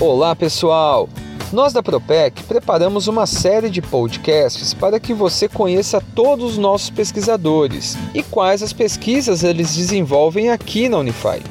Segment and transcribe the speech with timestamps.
[0.00, 1.10] Olá, pessoal!
[1.52, 6.88] Nós da Propec preparamos uma série de podcasts para que você conheça todos os nossos
[6.88, 11.42] pesquisadores e quais as pesquisas eles desenvolvem aqui na Unify.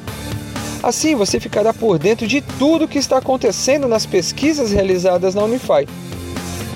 [0.82, 5.44] Assim você ficará por dentro de tudo o que está acontecendo nas pesquisas realizadas na
[5.44, 5.86] Unify.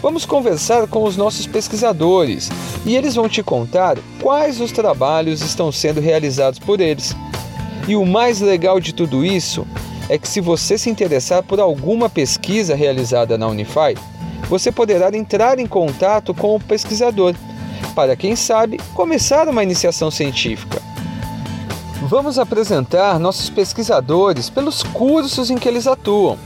[0.00, 2.50] Vamos conversar com os nossos pesquisadores
[2.86, 7.16] e eles vão te contar quais os trabalhos estão sendo realizados por eles.
[7.88, 9.66] E o mais legal de tudo isso
[10.08, 13.96] é que se você se interessar por alguma pesquisa realizada na Unify,
[14.48, 17.34] você poderá entrar em contato com o pesquisador,
[17.94, 20.82] para quem sabe começar uma iniciação científica.
[22.02, 26.38] Vamos apresentar nossos pesquisadores pelos cursos em que eles atuam.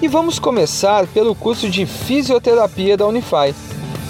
[0.00, 3.54] E vamos começar pelo curso de fisioterapia da Unify.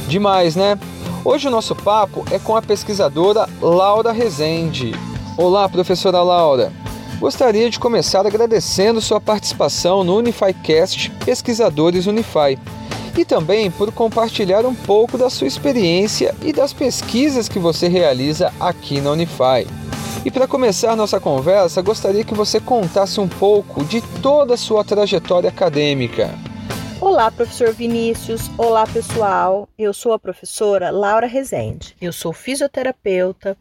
[0.07, 0.79] Demais, né?
[1.25, 4.93] Hoje o nosso papo é com a pesquisadora Laura Rezende.
[5.37, 6.80] Olá, professora Laura.
[7.21, 12.59] Gostaria de começar agradecendo sua participação no UnifyCast Pesquisadores Unify
[13.15, 18.51] e também por compartilhar um pouco da sua experiência e das pesquisas que você realiza
[18.59, 19.67] aqui na Unify.
[20.25, 24.83] E para começar nossa conversa, gostaria que você contasse um pouco de toda a sua
[24.83, 26.31] trajetória acadêmica.
[27.03, 28.51] Olá, professor Vinícius.
[28.57, 29.69] Olá, pessoal.
[29.79, 31.97] Eu sou a professora Laura Rezende.
[32.01, 33.57] Eu sou fisioterapeuta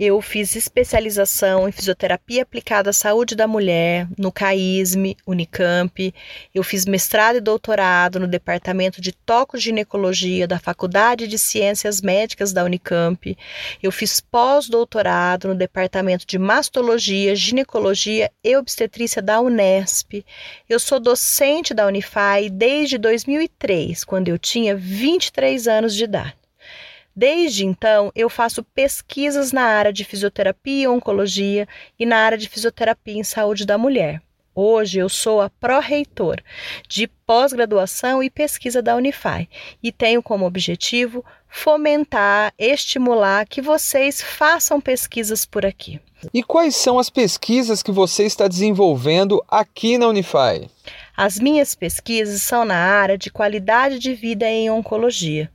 [0.00, 6.14] eu fiz especialização em fisioterapia aplicada à saúde da mulher no CAISME, Unicamp.
[6.54, 12.64] Eu fiz mestrado e doutorado no departamento de tocoginecologia da Faculdade de Ciências Médicas da
[12.64, 13.36] Unicamp.
[13.82, 20.24] Eu fiz pós-doutorado no departamento de mastologia, ginecologia e obstetrícia da Unesp.
[20.66, 26.39] Eu sou docente da Unify desde 2003, quando eu tinha 23 anos de idade.
[27.14, 31.66] Desde então, eu faço pesquisas na área de fisioterapia e oncologia
[31.98, 34.22] e na área de fisioterapia em saúde da mulher.
[34.54, 36.36] Hoje eu sou a pró-reitor
[36.88, 39.48] de pós-graduação e pesquisa da Unify
[39.82, 46.00] e tenho como objetivo fomentar, estimular que vocês façam pesquisas por aqui.
[46.34, 50.68] E quais são as pesquisas que você está desenvolvendo aqui na Unify?
[51.22, 55.52] As minhas pesquisas são na área de qualidade de vida em oncologia.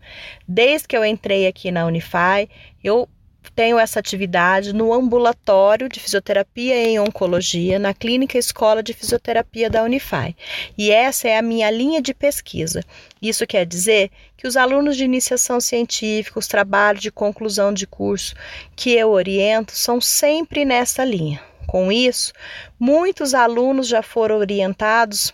[0.47, 2.47] Desde que eu entrei aqui na Unify,
[2.83, 3.09] eu
[3.55, 9.81] tenho essa atividade no ambulatório de fisioterapia em oncologia, na Clínica Escola de Fisioterapia da
[9.81, 10.35] Unify.
[10.77, 12.83] E essa é a minha linha de pesquisa.
[13.19, 18.35] Isso quer dizer que os alunos de iniciação científica, os trabalhos de conclusão de curso
[18.75, 21.41] que eu oriento são sempre nessa linha.
[21.65, 22.33] Com isso,
[22.79, 25.33] muitos alunos já foram orientados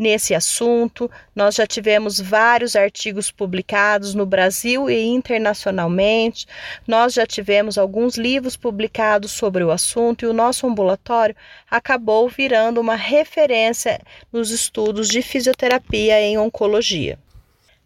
[0.00, 1.10] nesse assunto.
[1.36, 6.46] Nós já tivemos vários artigos publicados no Brasil e internacionalmente.
[6.88, 11.36] Nós já tivemos alguns livros publicados sobre o assunto e o nosso ambulatório
[11.70, 14.00] acabou virando uma referência
[14.32, 17.18] nos estudos de fisioterapia em oncologia.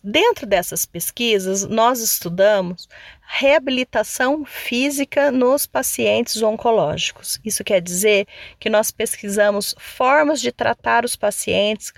[0.07, 2.87] Dentro dessas pesquisas, nós estudamos
[3.23, 7.41] reabilitação física nos pacientes oncológicos.
[7.43, 8.29] Isso quer dizer
[8.61, 11.91] que nós pesquisamos formas de tratar os pacientes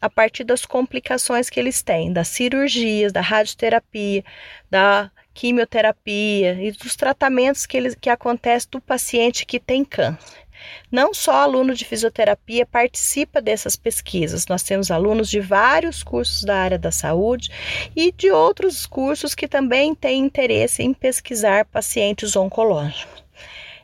[0.00, 4.24] a partir das complicações que eles têm, das cirurgias, da radioterapia,
[4.70, 10.38] da quimioterapia e dos tratamentos que, eles, que acontecem do paciente que tem câncer.
[10.90, 16.56] Não só aluno de fisioterapia participa dessas pesquisas, nós temos alunos de vários cursos da
[16.56, 17.50] área da saúde
[17.94, 23.29] e de outros cursos que também têm interesse em pesquisar pacientes oncológicos.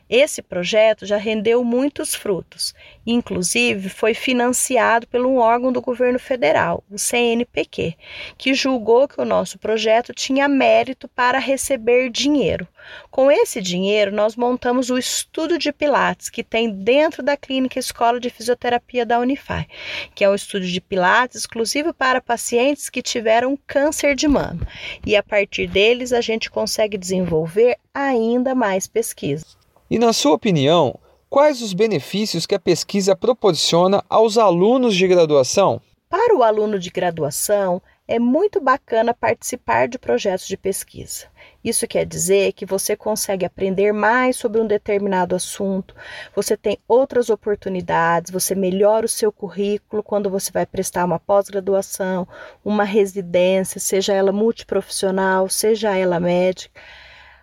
[0.09, 2.73] Esse projeto já rendeu muitos frutos,
[3.05, 7.93] inclusive foi financiado por um órgão do governo federal, o CNPq,
[8.37, 12.65] que julgou que o nosso projeto tinha mérito para receber dinheiro.
[13.11, 18.17] Com esse dinheiro, nós montamos o estudo de Pilates, que tem dentro da Clínica Escola
[18.17, 19.67] de Fisioterapia da Unify,
[20.15, 24.65] que é um estudo de Pilates exclusivo para pacientes que tiveram câncer de mama.
[25.05, 29.56] E a partir deles, a gente consegue desenvolver ainda mais pesquisas.
[29.89, 35.81] E na sua opinião, quais os benefícios que a pesquisa proporciona aos alunos de graduação?
[36.09, 41.27] Para o aluno de graduação, é muito bacana participar de projetos de pesquisa.
[41.63, 45.95] Isso quer dizer que você consegue aprender mais sobre um determinado assunto,
[46.35, 52.27] você tem outras oportunidades, você melhora o seu currículo quando você vai prestar uma pós-graduação,
[52.63, 56.77] uma residência, seja ela multiprofissional, seja ela médica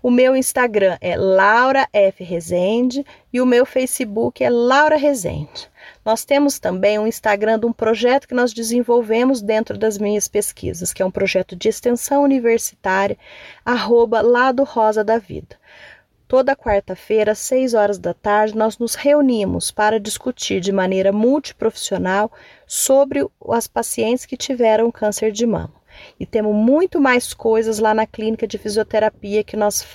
[0.00, 5.68] O meu Instagram é laurafrezende e o meu Facebook é Laura Rezende.
[6.04, 10.92] Nós temos também um Instagram de um projeto que nós desenvolvemos dentro das minhas pesquisas,
[10.92, 13.18] que é um projeto de extensão universitária,
[13.64, 15.60] arroba Lado Rosa da Vida.
[16.32, 22.32] Toda quarta-feira, às 6 horas da tarde, nós nos reunimos para discutir de maneira multiprofissional
[22.66, 25.74] sobre as pacientes que tiveram câncer de mama.
[26.18, 29.86] E temos muito mais coisas lá na clínica de fisioterapia que nós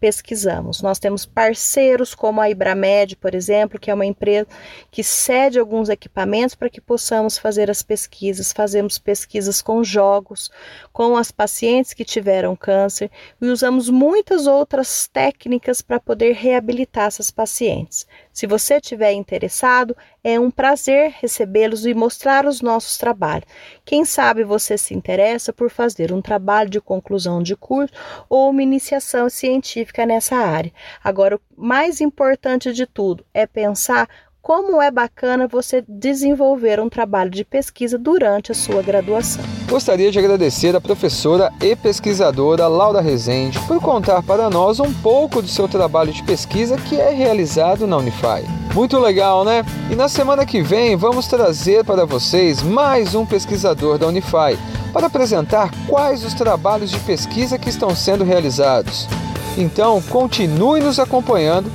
[0.00, 0.82] pesquisamos.
[0.82, 4.46] Nós temos parceiros como a Ibramed, por exemplo, que é uma empresa
[4.90, 8.52] que cede alguns equipamentos para que possamos fazer as pesquisas.
[8.52, 10.50] Fazemos pesquisas com jogos,
[10.92, 13.10] com as pacientes que tiveram câncer
[13.40, 18.06] e usamos muitas outras técnicas para poder reabilitar essas pacientes.
[18.32, 19.96] Se você estiver interessado,
[20.28, 23.46] é um prazer recebê-los e mostrar os nossos trabalhos.
[23.84, 27.94] Quem sabe você se interessa por fazer um trabalho de conclusão de curso
[28.28, 30.72] ou uma iniciação científica nessa área.
[31.04, 34.08] Agora, o mais importante de tudo é pensar
[34.42, 39.44] como é bacana você desenvolver um trabalho de pesquisa durante a sua graduação.
[39.68, 45.40] Gostaria de agradecer a professora e pesquisadora Laura Rezende por contar para nós um pouco
[45.40, 48.65] do seu trabalho de pesquisa que é realizado na Unify.
[48.76, 49.64] Muito legal, né?
[49.90, 54.58] E na semana que vem vamos trazer para vocês mais um pesquisador da Unify
[54.92, 59.08] para apresentar quais os trabalhos de pesquisa que estão sendo realizados.
[59.56, 61.72] Então, continue nos acompanhando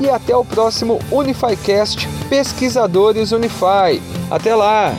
[0.00, 4.00] e até o próximo UnifyCast Pesquisadores Unify.
[4.30, 4.94] Até lá!